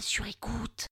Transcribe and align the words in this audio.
sur 0.00 0.26
écoute. 0.26 0.86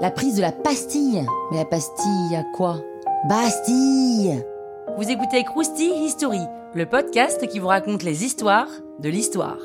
La 0.00 0.10
prise 0.10 0.36
de 0.36 0.40
la 0.40 0.52
pastille. 0.52 1.24
Mais 1.50 1.58
la 1.58 1.64
pastille 1.64 2.36
à 2.36 2.44
quoi? 2.54 2.80
Bastille 3.28 4.42
Vous 4.96 5.08
écoutez 5.08 5.44
Krusty 5.44 5.90
History, 6.04 6.40
le 6.74 6.86
podcast 6.86 7.46
qui 7.48 7.58
vous 7.58 7.68
raconte 7.68 8.02
les 8.02 8.24
histoires 8.24 8.68
de 8.98 9.08
l'histoire. 9.08 9.58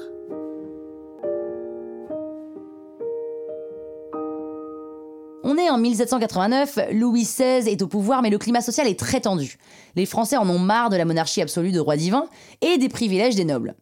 On 5.43 5.57
est 5.57 5.69
en 5.69 5.77
1789, 5.77 6.79
Louis 6.91 7.23
XVI 7.23 7.69
est 7.69 7.81
au 7.81 7.87
pouvoir, 7.87 8.21
mais 8.21 8.29
le 8.29 8.37
climat 8.37 8.61
social 8.61 8.87
est 8.87 8.99
très 8.99 9.21
tendu. 9.21 9.57
Les 9.95 10.05
Français 10.05 10.37
en 10.37 10.49
ont 10.49 10.59
marre 10.59 10.89
de 10.89 10.97
la 10.97 11.05
monarchie 11.05 11.41
absolue 11.41 11.71
de 11.71 11.79
roi 11.79 11.97
divin 11.97 12.25
et 12.61 12.77
des 12.77 12.89
privilèges 12.89 13.35
des 13.35 13.45
nobles. 13.45 13.75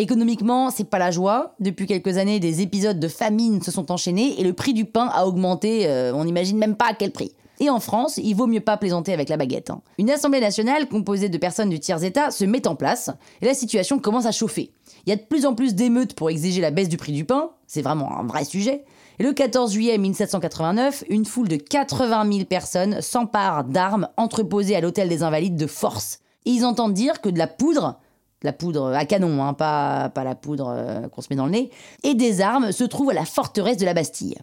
Économiquement, 0.00 0.70
c'est 0.70 0.88
pas 0.88 1.00
la 1.00 1.10
joie. 1.10 1.56
Depuis 1.58 1.86
quelques 1.86 2.18
années, 2.18 2.38
des 2.38 2.60
épisodes 2.60 3.00
de 3.00 3.08
famine 3.08 3.60
se 3.62 3.72
sont 3.72 3.90
enchaînés 3.90 4.40
et 4.40 4.44
le 4.44 4.52
prix 4.52 4.72
du 4.72 4.84
pain 4.84 5.10
a 5.12 5.26
augmenté, 5.26 5.88
euh, 5.88 6.12
on 6.14 6.24
n'imagine 6.24 6.56
même 6.56 6.76
pas 6.76 6.90
à 6.90 6.94
quel 6.94 7.10
prix. 7.10 7.32
Et 7.58 7.68
en 7.68 7.80
France, 7.80 8.16
il 8.22 8.34
vaut 8.34 8.46
mieux 8.46 8.60
pas 8.60 8.76
plaisanter 8.76 9.12
avec 9.12 9.28
la 9.28 9.36
baguette. 9.36 9.70
hein. 9.70 9.82
Une 9.98 10.10
assemblée 10.10 10.38
nationale 10.38 10.86
composée 10.88 11.28
de 11.28 11.36
personnes 11.36 11.70
du 11.70 11.80
tiers-état 11.80 12.30
se 12.30 12.44
met 12.44 12.68
en 12.68 12.76
place 12.76 13.10
et 13.42 13.46
la 13.46 13.54
situation 13.54 13.98
commence 13.98 14.26
à 14.26 14.30
chauffer. 14.30 14.70
Il 15.04 15.10
y 15.10 15.12
a 15.12 15.16
de 15.16 15.22
plus 15.22 15.44
en 15.44 15.56
plus 15.56 15.74
d'émeutes 15.74 16.14
pour 16.14 16.30
exiger 16.30 16.60
la 16.60 16.70
baisse 16.70 16.88
du 16.88 16.96
prix 16.96 17.10
du 17.10 17.24
pain, 17.24 17.50
c'est 17.66 17.82
vraiment 17.82 18.20
un 18.20 18.24
vrai 18.24 18.44
sujet. 18.44 18.84
Et 19.18 19.24
le 19.24 19.32
14 19.32 19.72
juillet 19.72 19.98
1789, 19.98 21.02
une 21.08 21.24
foule 21.24 21.48
de 21.48 21.56
80 21.56 22.32
000 22.32 22.44
personnes 22.44 23.00
s'emparent 23.00 23.64
d'armes 23.64 24.06
entreposées 24.16 24.76
à 24.76 24.80
l'hôtel 24.80 25.08
des 25.08 25.24
Invalides 25.24 25.56
de 25.56 25.66
force. 25.66 26.20
Ils 26.44 26.64
entendent 26.64 26.94
dire 26.94 27.20
que 27.20 27.28
de 27.28 27.38
la 27.38 27.48
poudre, 27.48 27.98
la 28.42 28.52
poudre 28.52 28.92
à 28.94 29.04
canon, 29.04 29.42
hein, 29.42 29.54
pas, 29.54 30.10
pas 30.10 30.24
la 30.24 30.34
poudre 30.34 30.72
euh, 30.74 31.08
qu'on 31.08 31.22
se 31.22 31.28
met 31.30 31.36
dans 31.36 31.46
le 31.46 31.52
nez, 31.52 31.70
et 32.04 32.14
des 32.14 32.40
armes 32.40 32.72
se 32.72 32.84
trouvent 32.84 33.10
à 33.10 33.14
la 33.14 33.24
forteresse 33.24 33.76
de 33.76 33.84
la 33.84 33.94
Bastille. 33.94 34.36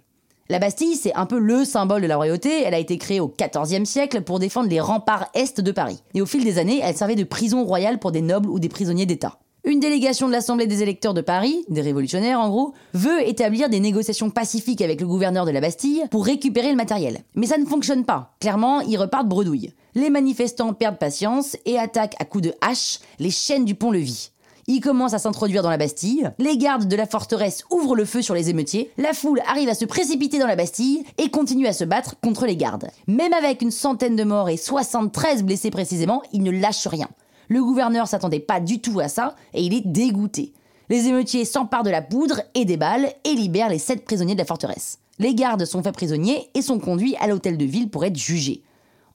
La 0.47 0.59
Bastille, 0.59 0.95
c'est 0.95 1.15
un 1.15 1.25
peu 1.25 1.39
le 1.39 1.65
symbole 1.65 2.03
de 2.03 2.07
la 2.07 2.17
royauté. 2.17 2.61
Elle 2.63 2.75
a 2.75 2.79
été 2.79 2.99
créée 2.99 3.19
au 3.19 3.33
XIVe 3.35 3.85
siècle 3.85 4.21
pour 4.21 4.37
défendre 4.37 4.69
les 4.69 4.79
remparts 4.79 5.27
est 5.33 5.59
de 5.59 5.71
Paris. 5.71 6.03
Et 6.13 6.21
au 6.21 6.27
fil 6.27 6.43
des 6.43 6.59
années, 6.59 6.81
elle 6.83 6.95
servait 6.95 7.15
de 7.15 7.23
prison 7.23 7.63
royale 7.65 7.97
pour 7.97 8.11
des 8.11 8.21
nobles 8.21 8.49
ou 8.49 8.59
des 8.59 8.69
prisonniers 8.69 9.07
d'État. 9.07 9.39
Une 9.67 9.79
délégation 9.79 10.27
de 10.27 10.31
l'Assemblée 10.31 10.67
des 10.67 10.83
électeurs 10.83 11.15
de 11.15 11.21
Paris, 11.21 11.65
des 11.69 11.81
révolutionnaires 11.81 12.39
en 12.39 12.49
gros, 12.49 12.75
veut 12.93 13.27
établir 13.27 13.67
des 13.67 13.79
négociations 13.79 14.29
pacifiques 14.29 14.83
avec 14.83 15.01
le 15.01 15.07
gouverneur 15.07 15.43
de 15.43 15.49
la 15.49 15.59
Bastille 15.59 16.03
pour 16.11 16.23
récupérer 16.23 16.69
le 16.69 16.75
matériel. 16.75 17.23
Mais 17.33 17.47
ça 17.47 17.57
ne 17.57 17.65
fonctionne 17.65 18.05
pas. 18.05 18.35
Clairement, 18.39 18.81
ils 18.81 18.97
repartent 18.97 19.27
bredouille. 19.27 19.73
Les 19.95 20.11
manifestants 20.11 20.73
perdent 20.73 20.99
patience 20.99 21.57
et 21.65 21.79
attaquent 21.79 22.15
à 22.19 22.25
coups 22.25 22.43
de 22.43 22.53
hache 22.61 22.99
les 23.17 23.31
chaînes 23.31 23.65
du 23.65 23.73
pont-levis. 23.73 24.29
Ils 24.67 24.81
commencent 24.81 25.15
à 25.15 25.19
s'introduire 25.19 25.63
dans 25.63 25.71
la 25.71 25.77
Bastille, 25.77 26.29
les 26.37 26.57
gardes 26.57 26.87
de 26.87 26.95
la 26.95 27.07
forteresse 27.07 27.63
ouvrent 27.71 27.95
le 27.95 28.05
feu 28.05 28.21
sur 28.21 28.35
les 28.35 28.51
émeutiers, 28.51 28.91
la 28.97 29.13
foule 29.13 29.41
arrive 29.47 29.69
à 29.69 29.75
se 29.75 29.85
précipiter 29.85 30.37
dans 30.37 30.47
la 30.47 30.55
Bastille 30.55 31.03
et 31.17 31.29
continue 31.29 31.67
à 31.67 31.73
se 31.73 31.83
battre 31.83 32.15
contre 32.19 32.45
les 32.45 32.55
gardes. 32.55 32.89
Même 33.07 33.33
avec 33.33 33.63
une 33.63 33.71
centaine 33.71 34.15
de 34.15 34.23
morts 34.23 34.49
et 34.49 34.57
73 34.57 35.43
blessés 35.43 35.71
précisément, 35.71 36.21
ils 36.33 36.43
ne 36.43 36.51
lâchent 36.51 36.87
rien. 36.87 37.09
Le 37.47 37.63
gouverneur 37.63 38.07
s'attendait 38.07 38.39
pas 38.39 38.59
du 38.59 38.81
tout 38.81 38.99
à 38.99 39.07
ça 39.07 39.35
et 39.53 39.61
il 39.61 39.73
est 39.73 39.85
dégoûté. 39.85 40.53
Les 40.89 41.07
émeutiers 41.07 41.45
s'emparent 41.45 41.83
de 41.83 41.89
la 41.89 42.01
poudre 42.01 42.41
et 42.53 42.65
des 42.65 42.77
balles 42.77 43.11
et 43.23 43.33
libèrent 43.33 43.69
les 43.69 43.79
sept 43.79 44.05
prisonniers 44.05 44.35
de 44.35 44.39
la 44.39 44.45
forteresse. 44.45 44.99
Les 45.17 45.33
gardes 45.33 45.65
sont 45.65 45.81
faits 45.81 45.93
prisonniers 45.93 46.49
et 46.53 46.61
sont 46.61 46.79
conduits 46.79 47.15
à 47.19 47.27
l'hôtel 47.27 47.57
de 47.57 47.65
ville 47.65 47.89
pour 47.89 48.05
être 48.05 48.17
jugés. 48.17 48.63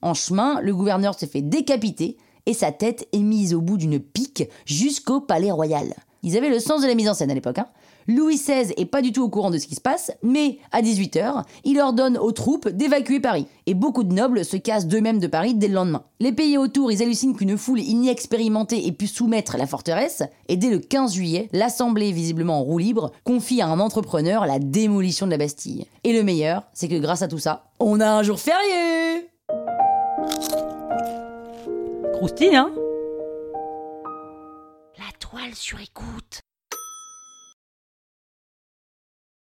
En 0.01 0.13
chemin, 0.13 0.59
le 0.61 0.73
gouverneur 0.73 1.17
se 1.17 1.25
fait 1.25 1.41
décapiter 1.41 2.17
et 2.45 2.53
sa 2.53 2.71
tête 2.71 3.07
est 3.13 3.19
mise 3.19 3.53
au 3.53 3.61
bout 3.61 3.77
d'une 3.77 3.99
pique 3.99 4.49
jusqu'au 4.65 5.21
palais 5.21 5.51
royal. 5.51 5.93
Ils 6.23 6.37
avaient 6.37 6.49
le 6.49 6.59
sens 6.59 6.81
de 6.81 6.87
la 6.87 6.95
mise 6.95 7.09
en 7.09 7.13
scène 7.13 7.31
à 7.31 7.33
l'époque. 7.33 7.57
hein. 7.59 7.67
Louis 8.07 8.35
XVI 8.35 8.73
est 8.77 8.85
pas 8.85 9.01
du 9.03 9.11
tout 9.11 9.21
au 9.21 9.29
courant 9.29 9.51
de 9.51 9.59
ce 9.59 9.67
qui 9.67 9.75
se 9.75 9.81
passe, 9.81 10.11
mais 10.23 10.57
à 10.71 10.81
18h, 10.81 11.43
il 11.63 11.79
ordonne 11.79 12.17
aux 12.17 12.31
troupes 12.31 12.67
d'évacuer 12.67 13.19
Paris. 13.19 13.45
Et 13.67 13.75
beaucoup 13.75 14.03
de 14.03 14.13
nobles 14.13 14.43
se 14.43 14.57
cassent 14.57 14.87
d'eux-mêmes 14.87 15.19
de 15.19 15.27
Paris 15.27 15.53
dès 15.53 15.67
le 15.67 15.75
lendemain. 15.75 16.03
Les 16.19 16.31
pays 16.31 16.57
autour, 16.57 16.91
ils 16.91 17.01
hallucinent 17.03 17.35
qu'une 17.35 17.57
foule 17.57 17.79
inexpérimentée 17.79 18.87
ait 18.87 18.91
pu 18.91 19.05
soumettre 19.07 19.55
la 19.57 19.67
forteresse, 19.67 20.23
et 20.47 20.57
dès 20.57 20.69
le 20.71 20.79
15 20.79 21.13
juillet, 21.13 21.47
l'Assemblée, 21.53 22.11
visiblement 22.11 22.59
en 22.59 22.63
roue 22.63 22.79
libre, 22.79 23.11
confie 23.23 23.61
à 23.61 23.67
un 23.67 23.79
entrepreneur 23.79 24.45
la 24.47 24.57
démolition 24.59 25.27
de 25.27 25.31
la 25.31 25.37
Bastille. 25.37 25.85
Et 26.03 26.13
le 26.13 26.23
meilleur, 26.23 26.63
c'est 26.73 26.87
que 26.87 26.99
grâce 26.99 27.21
à 27.21 27.27
tout 27.27 27.39
ça, 27.39 27.65
on 27.79 27.99
a 27.99 28.09
un 28.09 28.23
jour 28.23 28.39
férié 28.39 29.27
Krusty, 32.13 32.55
hein? 32.55 32.71
sur 35.55 35.79
écoute. 35.79 36.41